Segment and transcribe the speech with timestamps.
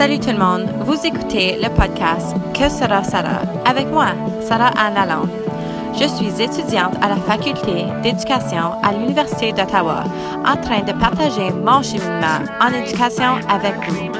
[0.00, 4.06] Salut tout le monde, vous écoutez le podcast Que sera Sarah avec moi,
[4.40, 5.28] Sarah Anne Lalonde.
[5.92, 10.04] Je suis étudiante à la faculté d'éducation à l'Université d'Ottawa
[10.46, 14.10] en train de partager mon cheminement en éducation avec vous.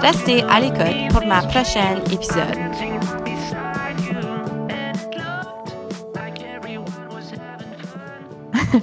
[0.00, 2.56] Restez à l'écoute pour ma prochaine épisode.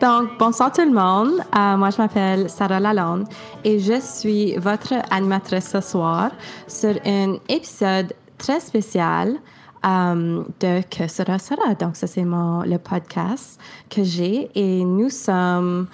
[0.00, 1.34] Donc, bonsoir tout le monde.
[1.56, 3.28] Euh, moi, je m'appelle Sarah Lalonde
[3.64, 6.30] et je suis votre animatrice ce soir
[6.66, 9.36] sur un épisode très spécial
[9.84, 11.74] euh, de Que sera sera.
[11.74, 15.88] Donc, ça, c'est le podcast que j'ai et nous sommes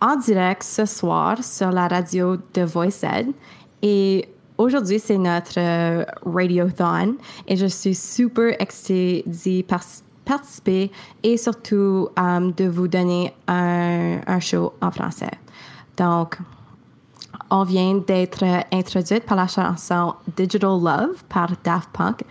[0.00, 3.32] en direct ce soir sur la radio de VoiceEd
[3.82, 7.16] et Aujourd'hui, c'est notre radiothon
[7.46, 9.62] et je suis super excitée d'y
[10.24, 10.90] participer
[11.22, 15.30] et surtout um, de vous donner un, un, show en français.
[15.98, 16.38] Donc,
[17.50, 22.22] on vient d'être introduite par la chanson Digital Love par Daft Punk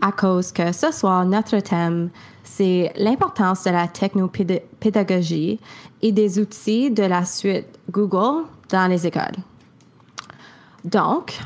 [0.00, 2.10] à cause que ce soir, notre thème,
[2.42, 5.60] c'est l'importance de la technopédagogie
[6.02, 9.36] et des outils de la suite Google dans les écoles.
[10.84, 11.38] Donc,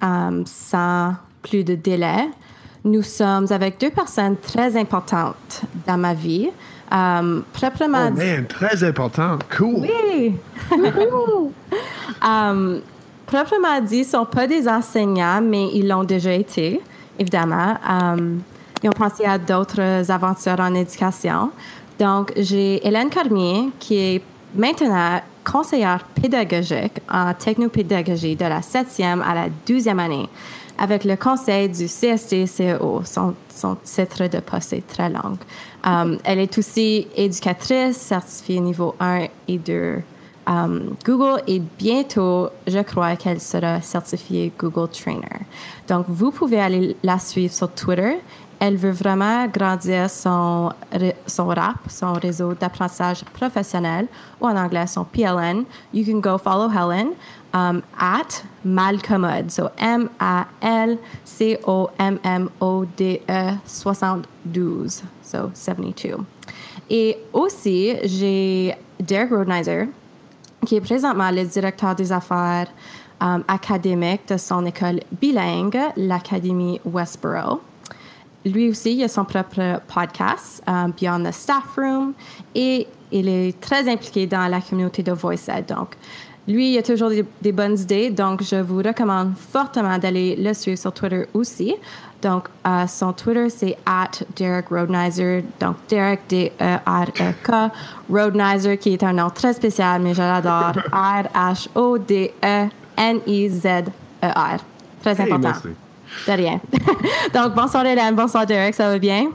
[0.00, 2.30] um, sans plus de délai,
[2.84, 6.48] nous sommes avec deux personnes très importantes dans ma vie.
[6.90, 9.38] Um, proprement oh man, très important.
[9.56, 9.86] Cool.
[9.86, 10.34] Oui.
[12.20, 12.80] um,
[13.26, 16.80] proprement dit, ils ne sont pas des enseignants, mais ils l'ont déjà été,
[17.18, 17.76] évidemment.
[17.88, 18.42] Um,
[18.82, 21.50] ils ont pensé à d'autres aventures en éducation.
[21.98, 24.22] Donc, j'ai Hélène Cormier, qui est
[24.54, 30.28] maintenant conseillère pédagogique en technopédagogie de la 7e à la 12e année
[30.80, 33.02] avec le conseil du CST-CEO.
[33.04, 35.38] Son, son, titre de poste est très long.
[35.84, 40.02] Um, elle est aussi éducatrice certifiée niveau 1 et 2
[40.46, 45.44] um, Google et bientôt, je crois qu'elle sera certifiée Google Trainer.
[45.86, 48.18] Donc, vous pouvez aller la suivre sur Twitter.
[48.58, 50.70] Elle veut vraiment grandir son,
[51.26, 54.06] son RAP, son réseau d'apprentissage professionnel,
[54.38, 55.64] ou en anglais son PLN.
[55.94, 57.12] You can go follow Helen
[57.52, 57.82] um,
[58.64, 59.50] Malcommode.
[59.50, 61.00] So M-A-L-C-O-M-M-O-D-E
[63.64, 65.02] 72.
[65.22, 66.24] So 72.
[66.88, 69.86] Et aussi, j'ai Derek Rodenizer,
[70.66, 72.66] qui est présentement le directeur des affaires
[73.20, 77.60] um, académiques de son école bilingue, l'Académie Westboro.
[78.44, 82.14] Lui aussi, il a son propre podcast, um, Beyond the Staff Room,
[82.54, 85.66] et il est très impliqué dans la communauté de VoiceEd.
[85.66, 85.96] Donc,
[86.50, 90.78] lui, il a toujours des, bonnes idées, donc je vous recommande fortement d'aller le suivre
[90.78, 91.74] sur Twitter aussi.
[92.22, 95.42] Donc, euh, son Twitter, c'est at Derek Roadnizer.
[95.58, 97.70] Donc, Derek, D-E-R-E-K.
[98.10, 100.72] Roadnizer, qui est un nom très spécial, mais je l'adore.
[100.92, 102.30] R-H-O-D-E-N-I-Z-E-R.
[105.02, 105.38] Très important.
[105.38, 105.68] merci.
[106.26, 106.60] De rien.
[107.34, 109.28] Donc, bonsoir Hélène, bonsoir Derek, ça va bien?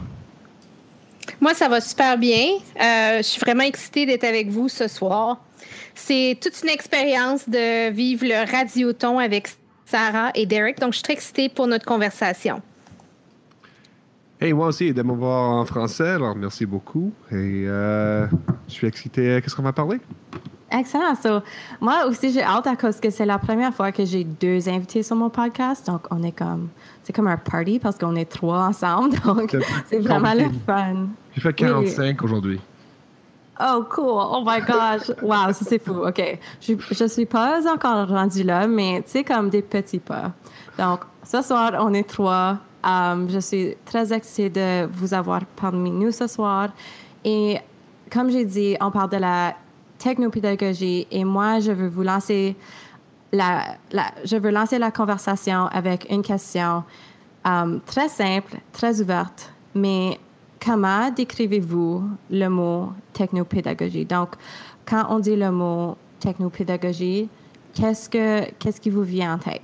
[1.42, 2.58] Moi, ça va super bien.
[2.80, 5.38] Euh, je suis vraiment excitée d'être avec vous ce soir.
[5.96, 9.50] C'est toute une expérience de vivre le radioton avec
[9.86, 10.80] Sarah et Derek.
[10.80, 12.62] Donc, je suis très excitée pour notre conversation.
[14.42, 17.14] Hey, moi aussi, de me voir en français, alors merci beaucoup.
[17.32, 18.28] Et euh,
[18.68, 19.40] je suis excité.
[19.42, 20.00] Qu'est-ce qu'on va parler?
[20.72, 21.14] Excellent.
[21.80, 25.04] moi aussi, j'ai hâte à cause que c'est la première fois que j'ai deux invités
[25.04, 25.88] sur mon podcast.
[25.88, 26.70] Donc, on est comme,
[27.04, 29.18] c'est comme un party parce qu'on est trois ensemble.
[29.26, 29.56] Donc,
[29.90, 31.08] c'est vraiment le fun.
[31.36, 32.60] J'ai fait 45 aujourd'hui.
[33.60, 34.06] Oh, cool.
[34.08, 35.10] Oh my gosh.
[35.22, 36.06] Wow, ça c'est fou.
[36.06, 36.40] OK.
[36.62, 40.32] Je ne suis pas encore rendue là, mais sais, comme des petits pas.
[40.78, 42.58] Donc, ce soir, on est trois.
[42.84, 46.70] Um, je suis très excitée de vous avoir parmi nous ce soir.
[47.24, 47.58] Et
[48.12, 49.56] comme j'ai dit, on parle de la
[49.98, 52.56] technopédagogie et moi, je veux vous lancer
[53.32, 56.84] la, la je veux lancer la conversation avec une question
[57.44, 60.20] um, très simple, très ouverte, mais
[60.66, 64.06] comment décrivez-vous le mot technopédagogie?
[64.06, 64.36] Donc,
[64.86, 67.30] quand on dit le mot technopédagogie,
[67.74, 69.62] qu'est-ce, que, qu'est-ce qui vous vient en tête?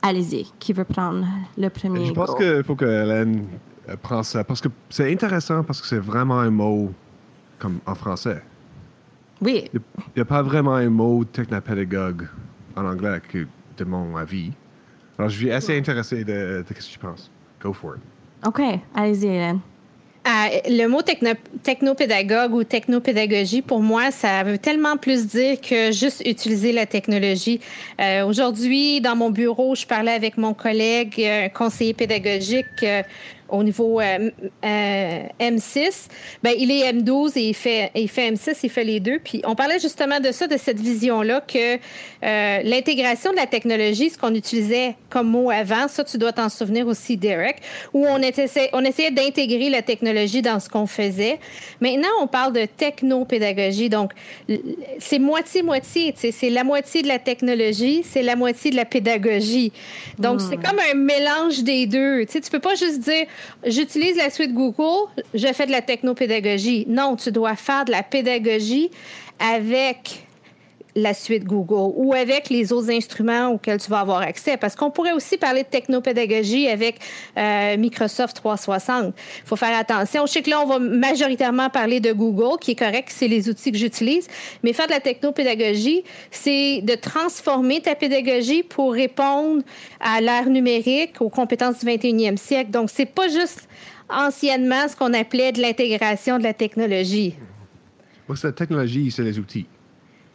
[0.00, 2.06] Allez-y, qui veut prendre le premier?
[2.06, 3.46] Je pense qu'il faut que Hélène
[4.00, 6.90] prenne ça, parce que c'est intéressant, parce que c'est vraiment un mot
[7.58, 8.42] comme en français.
[9.40, 9.68] Oui.
[9.72, 9.80] Il
[10.16, 12.28] n'y a, pas vraiment un mot technopédagogue
[12.76, 13.46] en anglais, que,
[13.76, 14.52] de mon avis.
[15.18, 17.30] Alors, je suis assez intéressé de, de ce que tu penses.
[17.60, 18.02] Go for it.
[18.44, 18.60] OK,
[18.94, 19.60] allez-y, Hélène.
[20.24, 21.00] Euh, le mot
[21.62, 27.60] technopédagogue ou technopédagogie, pour moi, ça veut tellement plus dire que juste utiliser la technologie.
[28.00, 32.84] Euh, aujourd'hui, dans mon bureau, je parlais avec mon collègue, un conseiller pédagogique.
[33.52, 34.30] Au niveau euh,
[34.64, 36.06] euh, M6,
[36.42, 39.18] ben, il est M12 et il fait, il fait M6, il fait les deux.
[39.22, 41.78] Puis on parlait justement de ça, de cette vision-là, que
[42.68, 46.86] l'intégration de la technologie, ce qu'on utilisait comme mot avant, ça, tu dois t'en souvenir
[46.86, 47.56] aussi, Derek,
[47.92, 51.38] où on, essayait d'intégrer la technologie dans ce qu'on faisait.
[51.80, 53.88] Maintenant, on parle de technopédagogie.
[53.90, 54.12] Donc,
[54.98, 56.14] c'est moitié-moitié.
[56.16, 59.72] C'est la moitié de la technologie, c'est la moitié de la pédagogie.
[60.18, 60.62] Donc, c'est hmm.
[60.62, 62.24] comme un mélange des deux.
[62.24, 63.26] Tu sais, tu peux pas juste dire
[63.64, 66.84] j'utilise la suite Google, je fais de la technopédagogie.
[66.88, 68.90] Non, tu dois faire de la pédagogie
[69.38, 70.26] avec
[70.94, 74.56] la suite Google ou avec les autres instruments auxquels tu vas avoir accès.
[74.56, 76.98] Parce qu'on pourrait aussi parler de technopédagogie avec
[77.38, 79.14] euh, Microsoft 360.
[79.16, 80.26] Il faut faire attention.
[80.26, 83.48] Je sais que là, on va majoritairement parler de Google, qui est correct, c'est les
[83.48, 84.28] outils que j'utilise.
[84.62, 89.62] Mais faire de la technopédagogie, c'est de transformer ta pédagogie pour répondre
[90.00, 92.70] à l'ère numérique, aux compétences du 21e siècle.
[92.70, 93.68] Donc, c'est pas juste
[94.10, 97.34] anciennement ce qu'on appelait de l'intégration de la technologie.
[98.44, 99.66] la technologie, c'est les outils.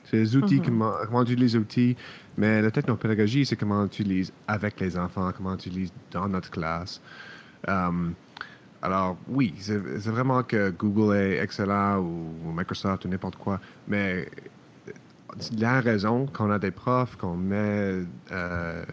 [0.09, 0.65] C'est les outils, mm-hmm.
[0.65, 1.95] comment, comment, tu utilises les outils.
[2.37, 6.49] Mais la technopédagogie, c'est comment tu utilises avec les enfants, comment tu utilises dans notre
[6.49, 7.01] classe.
[7.67, 8.13] Um,
[8.81, 14.29] alors, oui, c'est vraiment que Google est excellent ou, Microsoft ou n'importe quoi, mais
[15.57, 18.83] la raison qu'on a des profs qu'on met euh,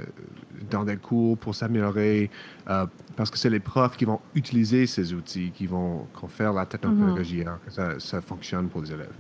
[0.71, 2.31] dans des cours pour s'améliorer,
[2.69, 6.67] euh, parce que c'est les profs qui vont utiliser ces outils, qui vont, faire la
[6.67, 7.43] technopédagogie, mm-hmm.
[7.43, 9.15] alors que ça, ça fonctionne pour les élèves.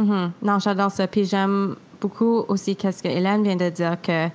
[0.00, 0.30] Mm-hmm.
[0.42, 1.06] Non, j'adore ça.
[1.06, 4.28] Puis j'aime beaucoup aussi ce que Hélène vient de dire que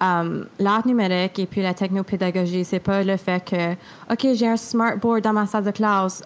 [0.00, 3.72] um, l'art numérique et puis la technopédagogie, c'est pas le fait que,
[4.12, 6.22] OK, j'ai un smartboard dans ma salle de classe,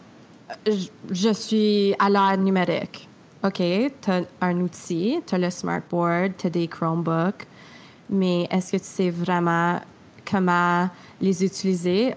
[1.10, 3.08] je, suis à l'art numérique.
[3.42, 7.46] OK, tu as un outil, tu as le smartboard, tu as des Chromebooks,
[8.10, 9.80] mais est-ce que tu sais vraiment
[10.30, 10.88] comment
[11.20, 12.14] les utiliser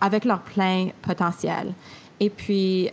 [0.00, 1.74] avec leur plein potentiel?
[2.20, 2.90] Et puis,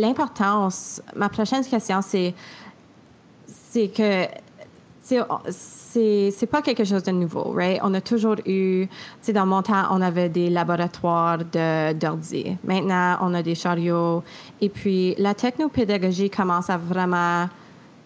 [0.00, 2.34] l'importance, ma prochaine question, c'est,
[3.46, 4.26] c'est que
[5.50, 7.80] c'est, pas quelque chose de nouveau, right?
[7.82, 8.90] On a toujours eu, tu
[9.22, 12.56] sais, dans mon temps, on avait des laboratoires d'ordi.
[12.64, 14.22] Maintenant, on a des chariots.
[14.60, 17.48] Et puis, la technopédagogie commence à vraiment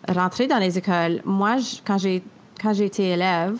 [0.08, 1.20] rentrer dans les écoles.
[1.24, 1.56] Moi,
[1.86, 2.22] quand j'ai,
[2.60, 3.56] quand été élève,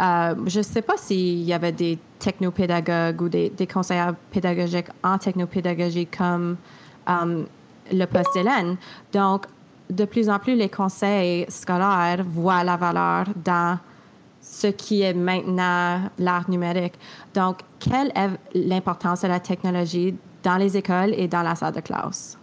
[0.00, 4.88] euh, je ne sais pas s'il y avait des technopédagogues ou des, des conseillers pédagogiques
[5.02, 6.56] en technopédagogie comme
[7.06, 7.46] um,
[7.92, 8.76] le poste Hélène.
[9.12, 9.46] Donc,
[9.90, 13.78] de plus en plus, les conseils scolaires voient la valeur dans
[14.40, 16.94] ce qui est maintenant l'art numérique.
[17.34, 21.80] Donc, quelle est l'importance de la technologie dans les écoles et dans la salle de
[21.80, 22.38] classe?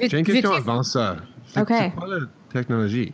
[0.00, 1.16] J'ai une question avant ça.
[1.46, 3.12] C'est quoi la technologie?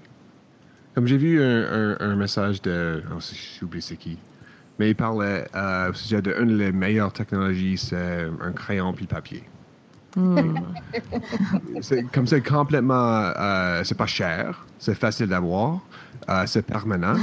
[0.95, 3.03] Comme j'ai vu un, message de.
[3.13, 4.19] Oh, j'ai oublié c'est qui.
[4.79, 9.09] Mais il parlait euh, au sujet d'une des meilleures technologies, c'est un crayon puis le
[9.09, 9.43] papier.
[10.17, 10.55] Hmm.
[12.13, 15.81] comme c'est complètement, euh, c'est pas cher, c'est facile d'avoir,
[16.31, 17.15] euh, c'est permanent,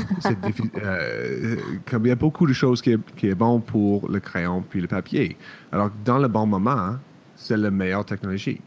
[0.84, 1.56] euh,
[1.90, 4.64] comme il y a beaucoup de choses qui est, qui est, bon pour le crayon
[4.70, 5.36] puis le papier.
[5.72, 6.96] Alors dans le bon moment,
[7.36, 8.62] c'est la meilleure technologie.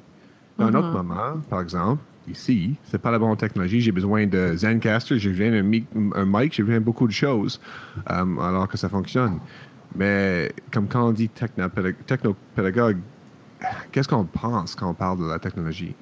[0.58, 0.92] Dans un autre mm-hmm.
[0.92, 3.80] moment, par exemple, ici, c'est pas la bonne technologie.
[3.80, 7.60] J'ai besoin de Zencaster, j'ai besoin d'un mic, j'ai besoin de beaucoup de choses,
[8.04, 9.38] alors que ça fonctionne.
[9.94, 12.98] Mais comme quand on dit technopédagogue,
[13.92, 15.94] qu'est-ce qu'on pense quand on parle de la technologie?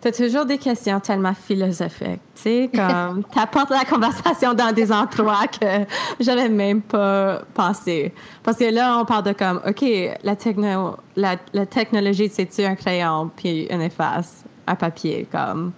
[0.00, 4.70] Tu as toujours des questions tellement philosophiques, tu sais, comme tu apportes la conversation dans
[4.70, 5.86] des endroits que
[6.20, 8.12] j'avais même pas pensé.
[8.42, 9.82] Parce que là, on parle de comme, OK,
[10.22, 15.72] la, techno, la, technologie, c'est-tu un crayon puis une efface, un papier, comme...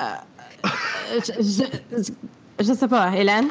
[0.00, 0.64] Euh,
[1.18, 1.64] je,
[1.98, 2.12] je,
[2.60, 3.48] je sais pas, Hélène?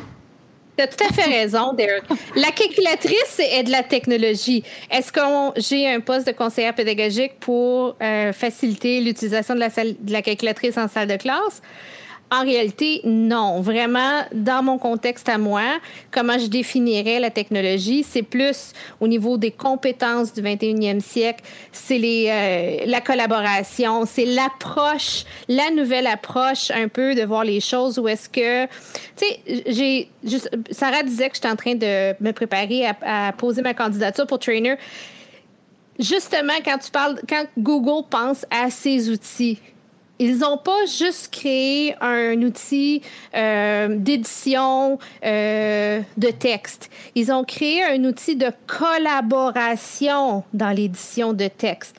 [0.78, 2.04] Tu as tout à fait raison, Derek.
[2.36, 4.64] La calculatrice est de la technologie.
[4.92, 5.20] Est-ce que
[5.60, 10.78] j'ai un poste de conseillère pédagogique pour euh, faciliter l'utilisation de la, de la calculatrice
[10.78, 11.64] en salle de classe?
[12.30, 13.62] En réalité, non.
[13.62, 15.64] Vraiment, dans mon contexte à moi,
[16.12, 21.98] comment je définirais la technologie, c'est plus au niveau des compétences du 21e siècle, c'est
[21.98, 27.98] les, euh, la collaboration, c'est l'approche, la nouvelle approche un peu de voir les choses
[27.98, 28.66] où est-ce que,
[29.16, 30.08] tu sais,
[30.72, 34.40] Sarah disait que j'étais en train de me préparer à, à poser ma candidature pour
[34.40, 34.76] trainer.
[35.98, 39.60] Justement, quand tu parles, quand Google pense à ses outils,
[40.20, 43.02] ils n'ont pas juste créé un outil
[43.36, 46.90] euh, d'édition euh, de texte.
[47.16, 51.96] Ils ont créé un outil de collaboration dans l'édition de texte.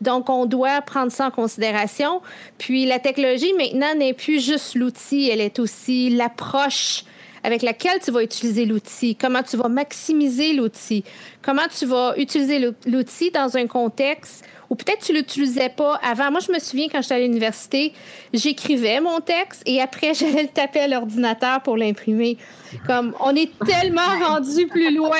[0.00, 2.22] Donc, on doit prendre ça en considération.
[2.58, 7.04] Puis, la technologie, maintenant, n'est plus juste l'outil, elle est aussi l'approche
[7.44, 11.04] avec laquelle tu vas utiliser l'outil, comment tu vas maximiser l'outil,
[11.42, 16.30] comment tu vas utiliser l'outil dans un contexte où peut-être tu ne l'utilisais pas avant.
[16.30, 17.92] Moi, je me souviens quand j'étais à l'université,
[18.32, 22.38] j'écrivais mon texte et après, j'allais le taper à l'ordinateur pour l'imprimer.
[22.86, 25.18] Comme, on est tellement rendu plus loin.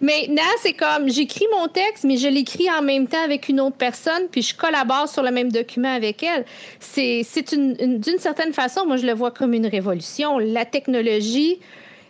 [0.00, 3.76] Maintenant, c'est comme j'écris mon texte, mais je l'écris en même temps avec une autre
[3.76, 6.44] personne, puis je collabore sur le même document avec elle.
[6.78, 10.38] C'est une, d'une certaine façon, moi, je le vois comme une révolution.
[10.38, 11.58] La technologie,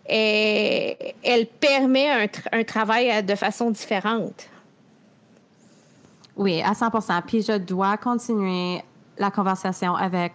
[0.08, 4.48] elle permet un, travail de façon différente.
[6.36, 6.90] Oui, à 100
[7.26, 8.82] Puis je dois continuer
[9.18, 10.34] la conversation avec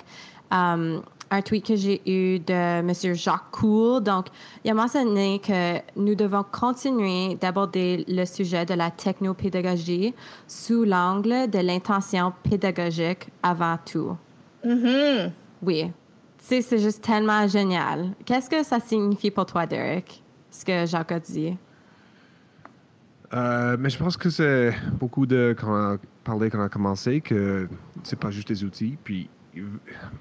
[0.54, 1.00] euh,
[1.34, 3.16] un tweet que j'ai eu de M.
[3.16, 4.04] Jacques Cool.
[4.04, 4.28] Donc,
[4.64, 10.14] il a mentionné que nous devons continuer d'aborder le sujet de la technopédagogie
[10.48, 14.16] sous l'angle de l'intention pédagogique avant tout.
[14.64, 15.32] Mm-hmm.
[15.64, 15.92] Oui.
[16.48, 18.12] Tu c'est juste tellement génial.
[18.26, 20.22] Qu'est-ce que ça signifie pour toi, Derek,
[20.52, 21.58] ce que Jacques a dit?
[23.34, 26.70] Euh, mais je pense que c'est beaucoup de quand on a parlé quand on a
[26.70, 27.68] commencé que
[28.04, 28.98] c'est pas juste des outils.
[29.04, 29.30] Puis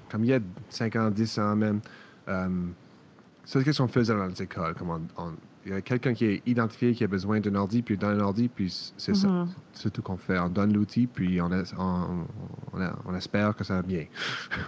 [0.09, 1.81] comme il y a 5 ans, 10 ans même,
[2.27, 2.49] euh,
[3.45, 4.73] c'est ce qu'on faisait dans les écoles.
[4.75, 5.07] Comme
[5.65, 8.19] il y a quelqu'un qui est identifié, qui a besoin d'un ordi, puis dans un
[8.19, 9.27] ordi, puis c'est ça.
[9.27, 9.47] Mm-hmm.
[9.73, 10.37] C'est tout qu'on fait.
[10.39, 11.49] On donne l'outil, puis on,
[13.05, 14.05] on, espère que ça va bien.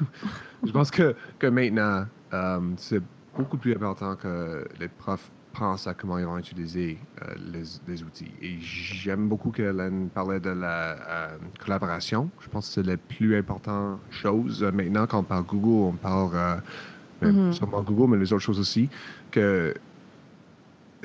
[0.66, 3.02] Je pense que, que maintenant, euh, c'est
[3.36, 7.36] beaucoup plus important que les profs pensent à comment ils vont utiliser euh,
[7.88, 8.32] les, outils.
[8.42, 12.30] Et j'aime beaucoup que Hélène parlait de la euh, collaboration.
[12.42, 14.64] Je pense que c'est la plus importante chose.
[14.64, 16.62] Euh, maintenant, quand on parle Google, on parle
[17.22, 18.90] mm sûrement Google, mais les autres choses aussi,
[19.32, 19.74] que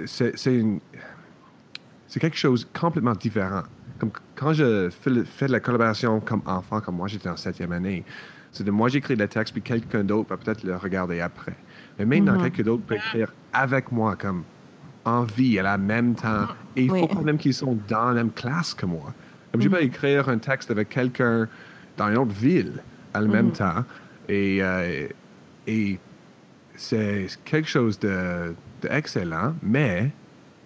[0.04, 3.62] c'est c'est quelque chose complètement différent.
[3.98, 8.04] Comme quand je fais, de la collaboration comme enfant, comme moi, j'étais en septième année,
[8.52, 11.54] c'est de moi j'écris le texte, puis quelqu'un d'autre va peut-être le regarder après.
[11.98, 12.42] Mais maintenant, mm-hmm.
[12.42, 14.44] quelqu'un d'autre peut écrire avec moi, comme
[15.04, 16.46] en vie, à la même temps.
[16.76, 19.12] Et il faut quand même qu'ils sont dans la même classe que moi.
[19.52, 19.84] Comme je peux mm-hmm.
[19.84, 21.48] écrire un texte avec quelqu'un
[21.96, 22.82] dans une autre ville
[23.14, 23.58] à la même mm-hmm.
[23.58, 23.84] temps.
[24.28, 25.08] Et, euh,
[25.66, 25.98] et
[26.76, 30.10] c'est quelque chose d'excellent, de, mais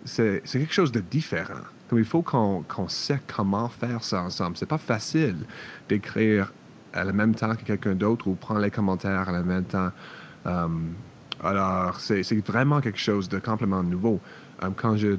[0.04, 1.64] c'est quelque chose de différent.
[1.88, 4.56] Comme il faut qu'on sait comment faire ça ensemble.
[4.56, 5.36] C'est pas facile
[5.88, 6.52] d'écrire
[6.94, 9.90] à la même temps que quelqu'un d'autre ou prendre les commentaires à la même temps.
[10.44, 10.94] Um,
[11.42, 14.20] alors, c'est vraiment quelque chose de complètement nouveau.
[14.62, 15.16] Um, quand je, euh,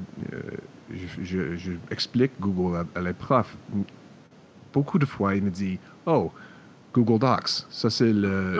[1.22, 3.56] je, explique Google à, les profs,
[4.72, 6.32] beaucoup de fois, ils me disent Oh,
[6.94, 8.56] Google Docs, ça c'est la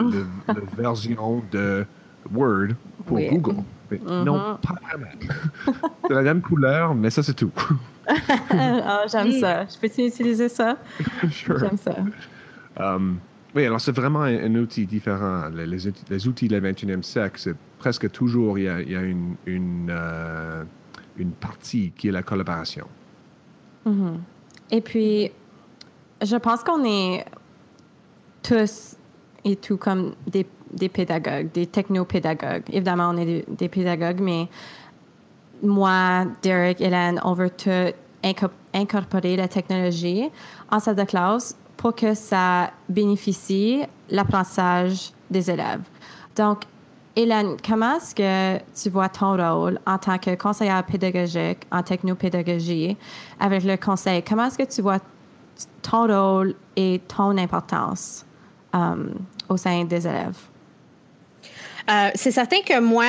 [0.77, 1.85] version de
[2.31, 2.69] Word
[3.05, 3.63] pour Google.
[4.05, 4.57] Non, mm-hmm.
[4.59, 5.07] pas vraiment.
[6.07, 7.51] c'est la même couleur, mais ça c'est tout.
[7.57, 8.13] oh,
[9.11, 9.65] j'aime ça.
[9.65, 10.77] Je peux utiliser ça?
[11.23, 11.95] J'aime ça.
[12.79, 13.19] Um,
[13.55, 15.49] oui, alors c'est vraiment un, outil différent.
[15.49, 20.63] Les, outils du 21e siècle, c'est presque toujours, il y a, euh,
[21.17, 22.85] une, partie qui est la collaboration.
[23.87, 24.17] Mm-hmm.
[24.71, 25.31] Et puis,
[26.21, 27.25] je pense qu'on est
[28.43, 28.95] tous
[29.43, 32.63] et tout comme des, des pédagogues, des technopédagogues.
[32.71, 34.49] Évidemment, on est des, pédagogues, mais
[35.63, 37.93] moi, Derek, Hélène, on veut tout
[38.73, 40.29] incorporer la technologie
[40.69, 45.83] en salle de classe pour que ça bénéficie l'apprentissage des élèves.
[46.35, 46.63] Donc,
[47.15, 52.95] Hélène, comment est-ce que tu vois ton rôle en tant que conseillère pédagogique en technopédagogie
[53.39, 54.21] avec le conseil?
[54.21, 54.99] Comment est-ce que tu vois
[55.81, 58.23] ton rôle et ton importance
[58.71, 59.15] um,
[59.49, 60.37] au sein des élèves?
[61.89, 63.05] Euh, c'est certain que moi,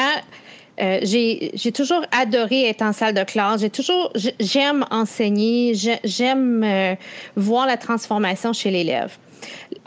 [0.80, 3.60] euh, j'ai toujours adoré être en salle de classe.
[3.60, 6.94] J'ai toujours, j'aime enseigner, j'aime euh,
[7.36, 9.16] voir la transformation chez l'élève.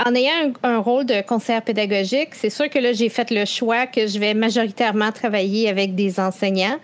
[0.06, 3.88] En ayant un, rôle de conseillère pédagogique, c'est sûr que là, j'ai fait le choix
[3.88, 6.78] que je vais majoritairement travailler avec des enseignants.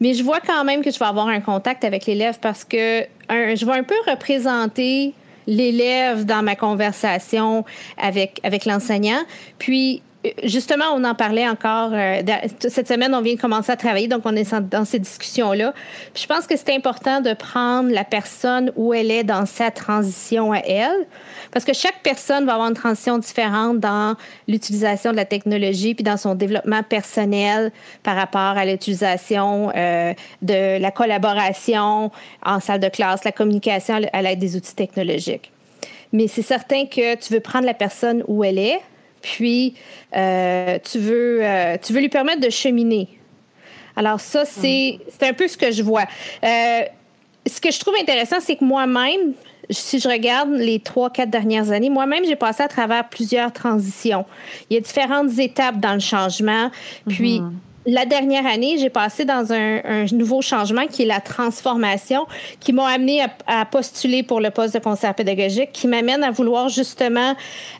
[0.00, 3.04] Mais je vois quand même que je vais avoir un contact avec l'élève parce que
[3.30, 5.14] je vais un peu représenter
[5.46, 7.64] l'élève dans ma conversation
[7.98, 9.22] avec, avec l'enseignant.
[9.58, 10.02] Puis,
[10.44, 11.90] justement, on en parlait encore.
[11.92, 12.22] Euh,
[12.58, 15.74] cette semaine, on vient de commencer à travailler, donc on est dans ces discussions-là.
[16.14, 20.52] Je pense que c'est important de prendre la personne où elle est dans sa transition
[20.52, 21.06] à elle,
[21.50, 24.16] parce que chaque personne va avoir une transition différente dans
[24.48, 30.78] l'utilisation de la technologie, puis dans son développement personnel par rapport à l'utilisation euh, de
[30.78, 32.10] la collaboration
[32.44, 35.50] en salle de classe, la communication à l'aide des outils technologiques.
[36.12, 38.80] Mais c'est certain que tu veux prendre la personne où elle est,
[39.22, 39.74] puis
[40.16, 43.08] euh, tu, veux, euh, tu veux lui permettre de cheminer.
[43.96, 46.04] Alors ça, c'est un peu ce que je vois.
[46.44, 46.80] Euh,
[47.46, 49.34] ce que je trouve intéressant, c'est que moi-même,
[49.70, 54.24] si je regarde les trois, quatre dernières années, moi-même, j'ai passé à travers plusieurs transitions.
[54.70, 56.70] Il y a différentes étapes dans le changement.
[57.08, 57.52] Puis, mm-hmm.
[57.84, 62.26] La dernière année, j'ai passé dans un, nouveau changement qui est la transformation,
[62.60, 66.68] qui m'a amené à, postuler pour le poste de conseiller pédagogique, qui m'amène à vouloir
[66.68, 67.34] justement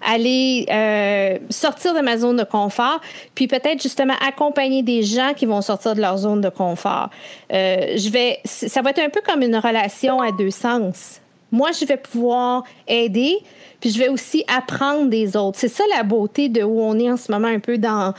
[0.04, 3.00] aller euh, sortir de ma zone de confort,
[3.34, 7.10] puis peut-être justement accompagner des gens qui vont sortir de leur zone de confort.
[7.52, 11.20] Euh, je vais, ça va être un peu comme une relation à deux sens.
[11.52, 13.36] Moi, je vais pouvoir aider,
[13.78, 15.58] puis je vais aussi apprendre des autres.
[15.58, 18.14] C'est ça la beauté de où on est en ce moment un peu dans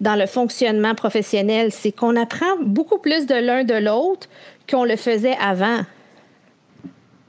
[0.00, 4.28] dans le fonctionnement professionnel, c'est qu'on apprend beaucoup plus de l'un de l'autre
[4.70, 5.80] qu'on le faisait avant.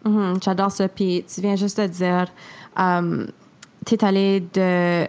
[0.06, 0.88] Mm-hmm, j'adore ça.
[0.88, 2.28] Puis tu viens juste de dire,
[2.78, 3.28] um,
[3.86, 5.06] tu es allé de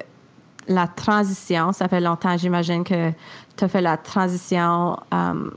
[0.68, 3.10] la transition, ça fait longtemps, j'imagine que
[3.56, 5.52] tu as fait la transition um,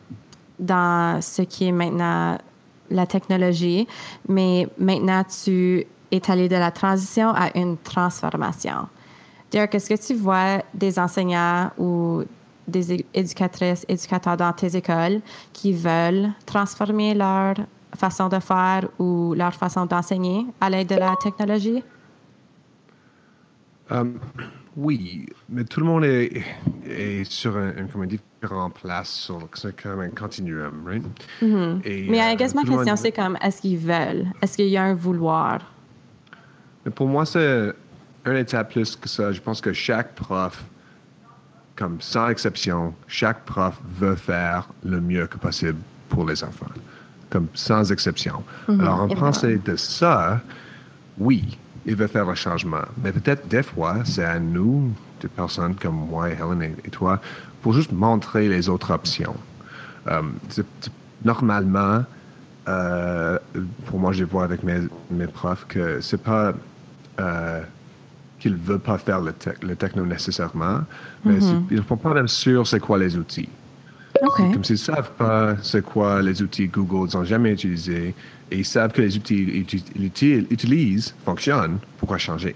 [0.60, 2.38] dans ce qui est maintenant
[2.90, 3.88] la technologie,
[4.28, 8.88] mais maintenant tu es allé de la transition à une transformation.
[9.54, 12.24] Derek, est-ce que tu vois des enseignants ou
[12.68, 15.22] des éducatrices, éducateurs dans tes écoles
[15.54, 17.54] qui veulent transformer leur
[17.96, 21.84] façon de faire ou leur façon d'enseigner à l'aide de la technologie?
[23.92, 24.18] Um,
[24.76, 26.44] oui, mais tout le monde est,
[27.26, 31.04] sur un, un différent place, c'est comme un continuum, right?
[31.44, 32.10] Mm-hmm.
[32.10, 34.26] mais I guess ma question, c'est comme, est-ce qu'ils veulent?
[34.42, 35.60] Est-ce qu'il y a un vouloir?
[36.86, 37.74] Mais pour moi, c'est
[38.26, 39.32] un étape plus que ça.
[39.32, 40.64] Je pense que chaque prof,
[41.76, 46.68] comme sans exception, chaque prof veut faire le mieux que possible pour les enfants,
[47.30, 48.44] comme sans exception.
[48.68, 50.42] Mhm, Alors, en pensée de ça,
[51.18, 52.86] oui, il veut faire le changement.
[53.04, 57.20] Mais peut-être des fois, c'est à nous, des personnes comme moi, Helen et, toi,
[57.62, 59.36] pour juste montrer les autres options.
[60.08, 60.22] Euh,
[61.24, 62.04] normalement,
[62.68, 63.38] euh,
[63.86, 66.54] pour moi, je vois avec mes, mes profs que c'est pas
[67.20, 67.62] euh,
[68.44, 70.82] qu'ils ne veulent pas faire le, le techno nécessairement,
[71.24, 71.64] mais mm-hmm.
[71.72, 73.48] ils ne sont pas même sûrs c'est quoi les outils.
[74.36, 78.14] Comme s'ils ne savent pas c'est quoi les outils Google, ils n'ont jamais utilisé,
[78.52, 82.54] et ils savent que les outils qu'ils utilisent fonctionnent, pourquoi changer?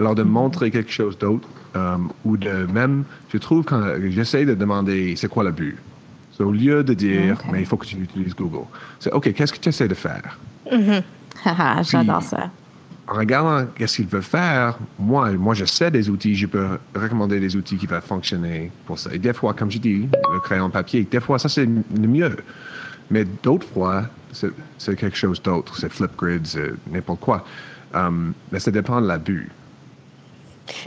[0.00, 0.26] Alors de mm-hmm.
[0.26, 1.46] montrer quelque chose d'autre,
[1.76, 5.76] euh, ou de même, je trouve quand j'essaie de demander c'est quoi le but.
[6.40, 8.66] au lieu de dire, mais il faut que tu utilises Google,
[8.98, 10.38] c'est OK, qu'est-ce que tu essaies de faire?
[10.70, 11.02] Mm-hmm.
[11.90, 12.50] J'adore ça
[13.12, 17.40] en regardant qu'est-ce qu'il veut faire, moi, moi, je sais des outils, je peux recommander
[17.40, 19.10] des outils qui vont fonctionner pour ça.
[19.12, 22.36] Et des fois, comme je dis, le crayon papier, des fois, ça, c'est le mieux.
[23.10, 25.76] Mais d'autres fois, c'est quelque chose d'autre.
[25.78, 27.44] C'est Flipgrid, c'est n'importe quoi.
[27.94, 29.50] Um, mais ça dépend de l'abus.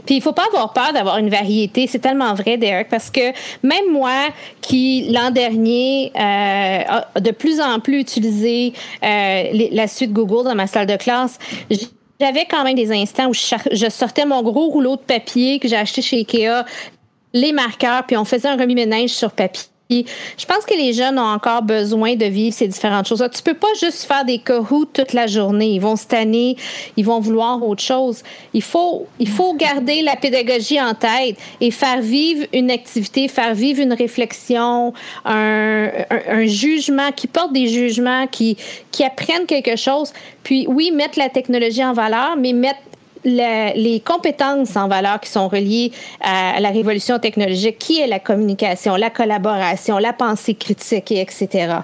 [0.04, 1.86] Puis il faut pas avoir peur d'avoir une variété.
[1.86, 4.28] C'est tellement vrai, Derek, parce que même moi,
[4.60, 6.82] qui l'an dernier euh,
[7.14, 8.72] a de plus en plus utilisé
[9.04, 11.38] euh, la suite Google dans ma salle de classe,
[12.20, 15.76] j'avais quand même des instants où je sortais mon gros rouleau de papier que j'ai
[15.76, 16.64] acheté chez Ikea,
[17.32, 21.22] les marqueurs, puis on faisait un remis-ménage sur papier je pense que les jeunes ont
[21.22, 23.24] encore besoin de vivre ces différentes choses.
[23.32, 25.70] Tu peux pas juste faire des cahoots toute la journée.
[25.70, 26.56] Ils vont se tanner,
[26.96, 28.22] ils vont vouloir autre chose.
[28.52, 33.54] Il faut, il faut garder la pédagogie en tête et faire vivre une activité, faire
[33.54, 34.92] vivre une réflexion,
[35.24, 38.56] un, un, jugement, qui porte des jugements, qui,
[38.90, 40.12] qui apprennent quelque chose.
[40.42, 42.80] Puis oui, mettre la technologie en valeur, mais mettre
[43.24, 48.96] les compétences en valeur qui sont reliées à, la révolution technologique, qui est la communication,
[48.96, 51.80] la collaboration, la pensée critique, et etc.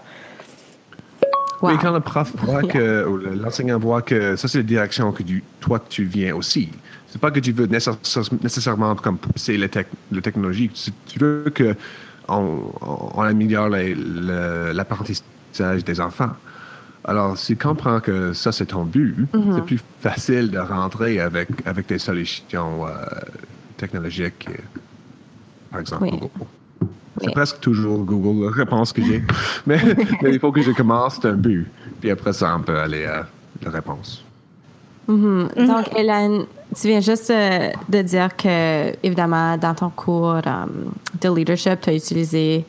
[1.62, 5.22] Oui, quand le prof voit que, ou l'enseignant voit que ça, c'est la direction que
[5.60, 6.68] toi, tu viens aussi.
[7.08, 10.70] C'est pas que tu veux nécessairement comme pousser la, technologie.
[11.06, 11.76] Tu veux que
[12.28, 16.30] on, améliore l'apprentissage des enfants.
[17.04, 19.54] Alors, s'il comprend que ça, c'est ton but, mhm.
[19.54, 22.90] c'est plus facile de rentrer avec, avec des solutions euh,
[23.76, 24.48] technologiques,
[25.70, 26.28] par exemple Google.
[27.20, 29.22] C'est presque toujours Google, la réponse que j'ai.
[29.66, 29.78] mais,
[30.22, 31.66] il faut que je commence, c'est un but.
[32.00, 33.26] Puis après ça, on peut aller à
[33.62, 34.24] la réponse.
[35.08, 35.48] Mhm.
[35.56, 35.66] Mhm.
[35.66, 36.44] Donc, Hélène,
[36.80, 40.66] tu viens juste euh, de dire que, évidemment, dans ton cours euh,
[41.20, 42.64] de leadership, tu as utilisé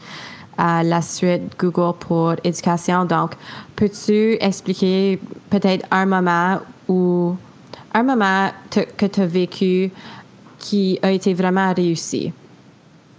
[0.58, 3.06] la suite Google pour éducation.
[3.06, 3.32] Donc,
[3.76, 7.36] peux-tu expliquer peut-être un moment où
[7.94, 9.92] un moment que tu as vécu
[10.60, 12.32] qui a été vraiment réussi,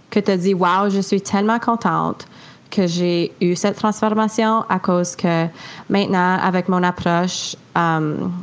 [0.09, 2.27] que tu as dit Wow, je suis tellement contente
[2.71, 5.45] que j'ai eu cette transformation à cause que
[5.89, 8.33] maintenant, avec mon approche, um,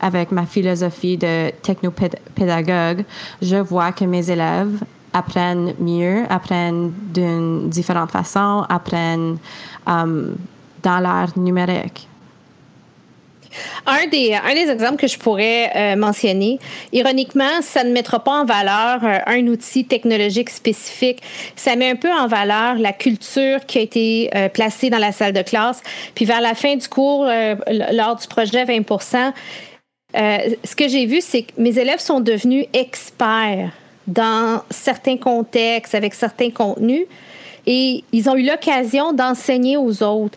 [0.00, 3.04] avec ma philosophie de technopédagogue,
[3.42, 4.82] je vois que mes élèves
[5.12, 9.36] apprennent mieux, apprennent d'une différente façon, apprennent
[9.86, 10.36] um,
[10.82, 12.08] dans l'art numérique?
[13.86, 16.58] Un des, un des exemples que je pourrais euh, mentionner,
[16.92, 21.22] ironiquement, ça ne mettra pas en valeur euh, un outil technologique spécifique.
[21.56, 25.12] Ça met un peu en valeur la culture qui a été euh, placée dans la
[25.12, 25.82] salle de classe.
[26.14, 27.26] Puis vers la fin du cours,
[27.92, 29.32] lors du projet 20%
[30.14, 33.70] ce que j'ai vu, c'est que mes élèves sont devenus experts
[34.06, 37.06] dans certains contextes, avec certains contenus,
[37.66, 40.36] et ils ont eu l'occasion d'enseigner aux autres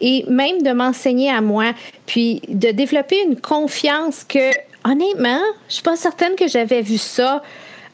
[0.00, 1.72] et même de m'enseigner à moi,
[2.06, 4.50] puis de développer une confiance que,
[4.84, 7.42] honnêtement, je suis pas certaine que j'avais vu ça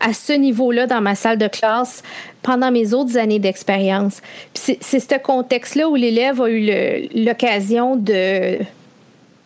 [0.01, 2.03] à ce niveau-là dans ma salle de classe
[2.43, 4.21] pendant mes autres années d'expérience.
[4.55, 8.59] C'est ce contexte-là où l'élève a eu l'occasion de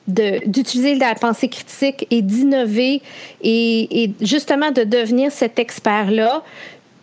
[0.09, 3.01] d'utiliser la pensée critique et d'innover
[3.43, 6.43] et, et, justement de devenir cet expert-là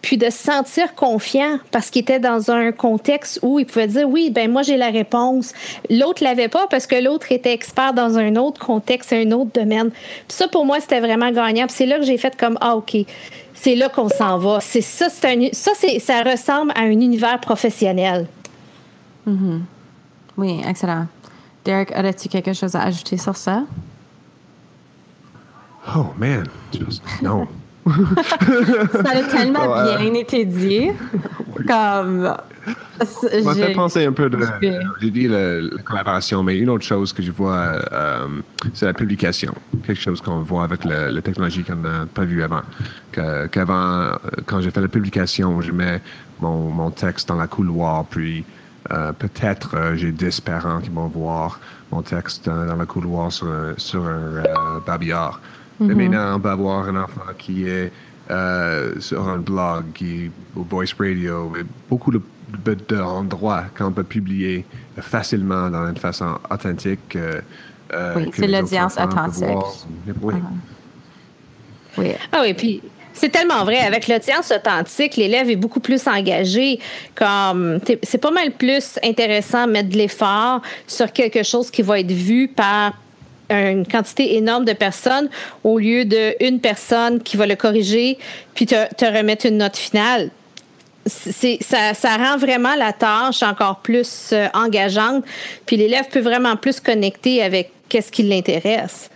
[0.07, 4.07] puis de se sentir confiant parce qu'il était dans un contexte où il pouvait dire
[4.07, 5.51] oui, ben moi j'ai la réponse.
[5.89, 9.89] L'autre l'avait pas parce que l'autre était expert dans un autre contexte, un autre domaine.
[9.89, 9.97] Puis
[10.29, 11.67] ça pour moi c'était vraiment gagnant.
[11.67, 12.95] Puis c'est là que j'ai fait comme ah ok,
[13.53, 14.61] c'est là qu'on s'en va.
[14.61, 18.27] C'est ça, c'est un, ça c'est ça ressemble à un univers professionnel.
[19.27, 19.59] Mm-hmm.
[20.37, 21.07] Oui, excellent.
[21.65, 23.63] Derek, aurais-tu quelque chose à ajouter sur ça?
[25.93, 26.47] Oh man,
[27.21, 27.45] non.
[28.91, 30.89] ça a tellement bien été dit.
[31.67, 32.33] Comme.
[32.99, 34.39] Ça fait penser un peu de.
[35.01, 38.27] J'ai dit la, collaboration, mais une autre chose que je vois, euh,
[38.73, 39.53] c'est la publication.
[39.85, 42.61] Quelque chose qu'on voit avec la, technologie qu'on n'a pas vu avant.
[43.11, 44.11] Qu'avant, euh,
[44.45, 46.01] quand j'ai fait la publication, je mets
[46.39, 48.43] mon, mon texte dans la couloir, puis
[48.91, 51.59] euh, peut-être j'ai 10 parents qui vont voir
[51.91, 53.47] mon texte dans, la couloir sur
[53.77, 54.43] sur un
[54.85, 55.39] babillard.
[55.79, 57.91] Mais maintenant, on peut avoir un enfant qui est
[58.29, 61.53] euh, sur un blog, qui au voice radio,
[61.89, 62.11] beaucoup
[62.89, 64.65] d'endroits qu'on peut publier
[64.99, 67.15] facilement dans une façon authentique.
[67.15, 67.39] Euh,
[67.93, 69.47] euh, oui, c'est l'audience authentique.
[70.21, 70.33] Oui.
[71.97, 72.11] oui.
[72.33, 72.81] Ah oui, puis
[73.13, 73.79] c'est tellement vrai.
[73.79, 76.79] Avec l'audience authentique, l'élève est beaucoup plus engagé.
[77.15, 81.99] Comme c'est pas mal plus intéressant de mettre de l'effort sur quelque chose qui va
[81.99, 82.93] être vu par
[83.49, 85.29] une quantité énorme de personnes
[85.63, 88.17] au lieu d'une personne qui va le corriger
[88.53, 90.29] puis te, te remettre une note finale.
[91.05, 95.23] Ça, ça, rend vraiment la tâche encore plus euh, engageante,
[95.65, 99.09] puis l'élève peut vraiment plus connecter avec qu'est-ce qui l'intéresse.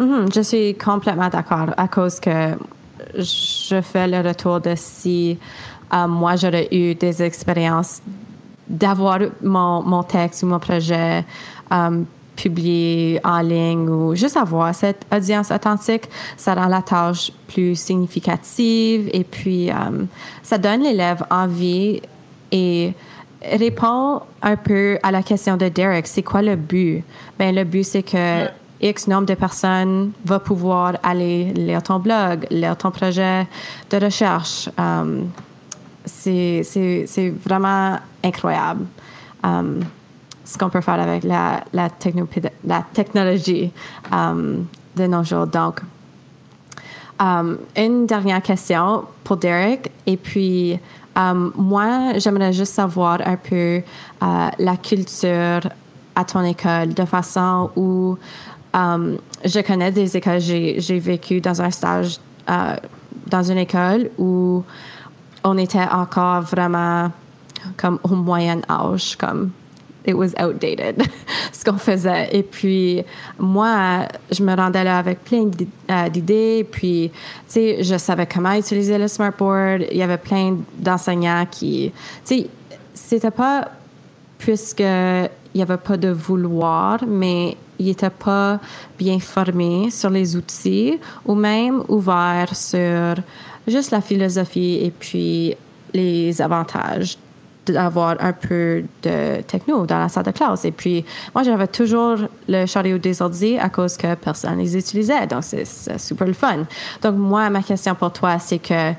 [0.00, 0.34] Mm-hmm.
[0.34, 2.56] je suis complètement d'accord à cause que
[3.14, 5.38] je fais le retour de si
[5.92, 8.00] euh, moi j'aurais eu des expériences
[8.68, 11.24] d'avoir mon, mon texte ou mon projet
[11.70, 17.76] um, publier en ligne ou juste avoir cette audience authentique, ça rend la tâche plus
[17.76, 19.74] significative et puis euh,
[20.42, 22.00] ça donne l'élève envie
[22.50, 22.92] et
[23.50, 27.02] répond un peu à la question de Derek, c'est quoi le but?
[27.38, 28.48] Ben, le but, c'est que
[28.80, 33.46] X nombre de personnes va pouvoir aller lire ton blog, lire ton projet
[33.90, 34.68] de recherche.
[34.76, 35.30] Um,
[36.04, 38.86] c'est vraiment incroyable.
[39.44, 39.80] Um,
[40.44, 43.72] ce qu'on peut faire avec la, la, technologie
[44.10, 45.46] um, de nos jours.
[45.46, 45.80] Donc,
[47.18, 49.90] um, une dernière question pour Derek.
[50.06, 50.78] Et puis,
[51.16, 53.82] um, moi, j'aimerais juste savoir un peu
[54.20, 55.60] la culture
[56.14, 58.18] à ton école, de façon où
[58.74, 62.18] je connais des écoles, j'ai vécu dans un stage
[63.26, 64.62] dans une école où
[65.44, 67.10] on était encore vraiment
[67.76, 69.50] comme au moyen âge, comme
[70.06, 71.02] it was outdated,
[71.52, 72.28] ce qu'on faisait.
[72.32, 73.04] Et puis,
[73.38, 75.50] moi, je me rendais là avec plein
[75.90, 76.66] euh, d'idées.
[76.70, 79.86] Puis, tu sais, je savais comment utiliser le smartboard.
[79.90, 81.92] Il y avait plein d'enseignants qui,
[82.24, 82.46] tu sais,
[82.94, 83.68] c'était pas
[84.38, 88.58] puisque il n'y avait pas de vouloir, mais il n'était pas
[88.98, 93.14] bien formé sur les outils ou même ouvert sur
[93.66, 95.54] juste la philosophie et puis
[95.94, 97.18] les avantages
[97.66, 100.64] d'avoir un peu de techno dans la salle de classe.
[100.64, 102.16] Et puis, moi, j'avais toujours
[102.48, 103.22] le chariot des
[103.58, 105.26] à cause que personne les utilisait.
[105.26, 106.64] Donc, c'est super le fun.
[107.02, 108.92] Donc, moi, ma question pour toi, c'est que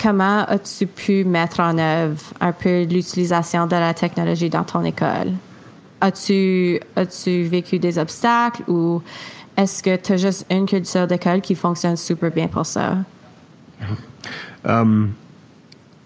[0.00, 5.32] comment as-tu pu mettre en œuvre un peu l'utilisation de la technologie dans ton école?
[6.00, 7.04] As-tu as
[7.48, 9.02] vécu des obstacles ou
[9.56, 12.96] est-ce que tu as juste une culture d'école qui fonctionne super bien pour ça?
[14.62, 15.14] Um,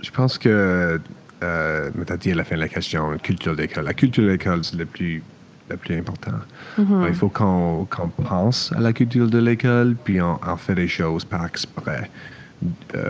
[0.00, 1.00] je pense que
[1.44, 3.84] euh, mais tu as dit à la fin de la question, la culture d'école.
[3.84, 5.22] La culture d'école, c'est le plus,
[5.68, 6.38] le plus important.
[6.78, 7.08] Mm-hmm.
[7.08, 7.86] Il faut qu'on
[8.28, 12.10] pense à la culture de l'école, puis on, fait des choses par exprès
[12.94, 13.08] euh,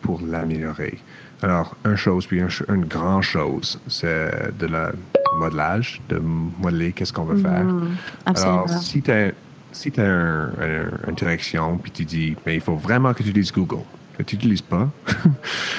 [0.00, 0.98] pour l'améliorer.
[1.42, 4.92] Alors, une chose, puis une, grande chose, c'est de la
[5.38, 7.64] modelage, de modeler qu'est-ce qu'on veut faire.
[7.64, 7.96] Mhm.
[8.26, 9.32] Alors, si tu as,
[9.72, 13.82] si as une direction, puis tu dis, mais il faut vraiment que tu utilises Google,
[14.16, 14.88] que tu n'utilises pas,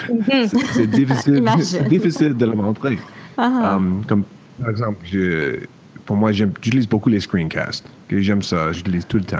[0.10, 0.48] Mhm.
[0.74, 1.44] c'est difficile,
[1.90, 2.98] difficile de le montrer.
[3.38, 4.24] Ah, Um, comme,
[4.60, 5.60] par exemple, je,
[6.06, 7.86] pour moi, j'utilise beaucoup les screencasts.
[8.10, 9.38] J'aime ça, j'utilise tout le temps.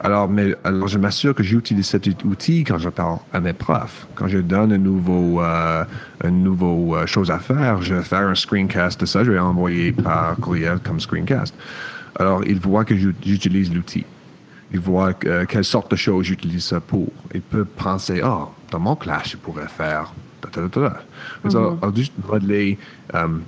[0.00, 4.06] Alors, mais, alors je m'assure que j'utilise cet outil quand je parle à mes profs.
[4.14, 5.84] Quand je donne un nouveau, euh,
[6.22, 9.38] un nouveau euh, chose à faire, je vais faire un screencast de ça, je vais
[9.38, 11.54] envoyer par courriel comme screencast.
[12.18, 14.04] Alors, ils voient que j'u- j'utilise l'outil.
[14.76, 17.08] Ils voient euh, quelle sorte de choses j'utilise ça pour.
[17.32, 20.12] Ils peuvent penser, oh, dans mon classe, je pourrais faire.
[20.42, 22.76] ta, ta, ta, juste modeler
[23.14, 23.38] euh,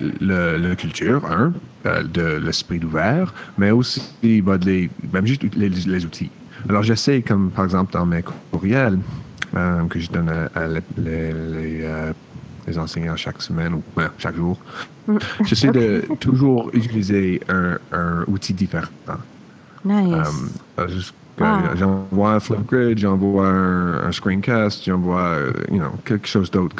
[0.00, 1.52] le, le culture, un,
[1.86, 4.02] euh, de l'esprit ouvert, mais aussi
[4.42, 6.32] modeler, même juste les, les outils.
[6.68, 8.98] Alors, j'essaie, comme par exemple dans mes courriels
[9.54, 10.82] euh, que je donne à, à les,
[12.66, 14.58] les, enseignants chaque semaine ou ouais, chaque jour,
[15.44, 18.88] j'essaie de toujours utiliser un, un outil différent.
[19.84, 20.28] Nice.
[20.78, 20.92] Euh, que
[21.40, 21.76] Wow.
[21.76, 26.76] J'envoie un Flipgrid, j'envoie un, un screencast, j'envoie euh, you know, quelque chose d'autre,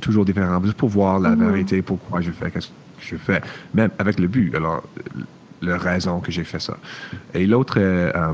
[0.00, 3.42] toujours différent, juste pour voir la vérité, pourquoi je fais ce que je fais,
[3.74, 4.84] même avec le but, alors,
[5.16, 5.22] euh,
[5.60, 6.76] la raison que j'ai fait ça.
[7.34, 8.32] Et l'autre, est, euh,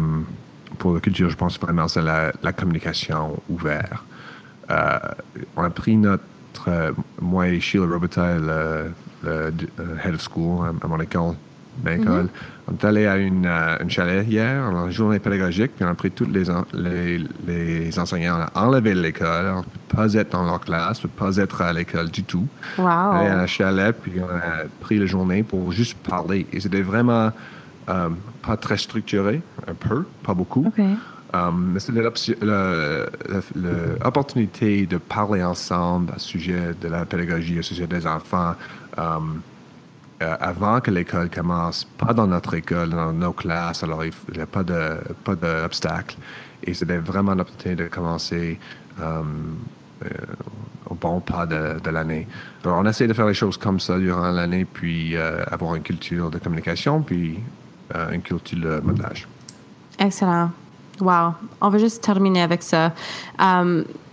[0.79, 3.93] pour la culture, je pense vraiment, c'est la, la communication ouverte.
[4.71, 4.99] Euh,
[5.57, 6.23] on a pris notre,
[6.69, 8.93] euh, moi et Sheila Robitaille, le,
[9.25, 9.31] le,
[9.81, 11.35] euh, head of school à, à mon école,
[11.83, 12.29] ma école,
[12.69, 15.95] on est allé à une, euh, une chalet hier, en journée pédagogique, puis on a
[15.95, 20.15] pris tous les, en- les, les enseignants, on a enlevé l'école, on ne peut pas
[20.15, 22.47] être dans leur classe, on ne peut pas être à l'école du tout.
[22.79, 22.85] wow.
[22.87, 26.47] On est allé à la chalet, puis on a pris la journée pour juste parler.
[26.53, 27.33] Et c'était vraiment
[27.89, 28.09] euh,
[28.47, 30.73] pas très structuré, un peu, pas beaucoup.
[31.35, 32.03] Um, mais c'était
[33.55, 38.55] l'opportunité de parler ensemble à sujet de la pédagogie, au sujet des enfants,
[38.99, 39.41] um,
[40.23, 44.41] euh, avant que l'école commence, pas dans notre école, dans nos classes, alors il n'y
[44.41, 46.17] a pas de pas d'obstacle.
[46.65, 48.59] Et c'était vraiment l'opportunité de commencer
[49.01, 49.57] um,
[50.05, 50.09] euh,
[50.91, 52.27] au bon pas de, l'année.
[52.65, 55.83] Alors on essaie de faire les choses comme ça durant l'année, puis euh, avoir une
[55.83, 57.39] culture de communication, puis
[57.95, 59.27] euh, une culture de modelage.
[59.99, 60.51] Excellent.
[61.01, 61.35] Wow.
[61.61, 62.93] On va juste terminer avec ça.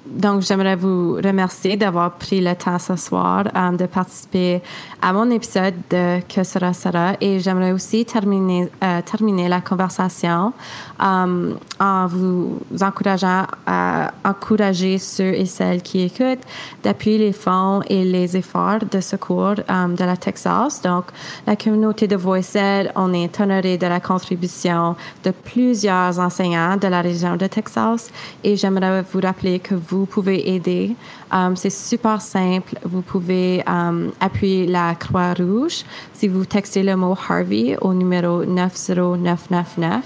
[0.10, 4.62] Donc, j'aimerais vous remercier d'avoir pris le temps ce soir um, de participer
[5.02, 10.52] à mon épisode de Que sera sera et j'aimerais aussi terminer, euh, terminer la conversation
[11.00, 16.46] um, en vous encourageant à encourager ceux et celles qui écoutent
[16.84, 20.82] d'appuyer les fonds et les efforts de secours de la Texas.
[20.82, 21.06] Donc,
[21.46, 27.02] la communauté de VoiceEd, on est honoré de la contribution de plusieurs enseignants de la
[27.02, 28.12] région de Texas
[28.44, 30.96] et j'aimerais vous rappeler que vous pouvez aider.
[31.32, 32.76] Um, c'est super simple.
[32.84, 35.84] Vous pouvez um, appuyer la croix rouge
[36.14, 40.04] si vous textez le mot Harvey au numéro 90999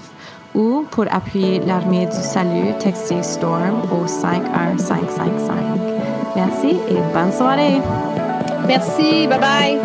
[0.54, 5.54] ou pour appuyer l'armée du salut, textez Storm au 51555.
[6.36, 7.80] Merci et bonne soirée.
[8.66, 9.26] Merci.
[9.26, 9.78] Bye bye.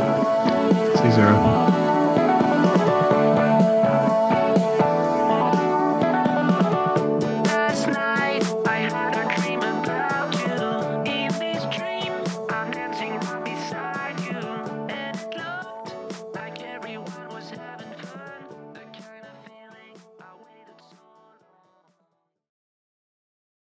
[0.96, 1.59] César.